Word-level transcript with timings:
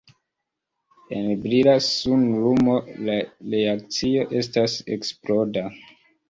En 1.17 1.27
brila 1.43 1.75
sunlumo 1.87 2.77
la 3.09 3.19
reakcio 3.55 4.25
estas 4.41 4.79
eksploda. 4.97 5.69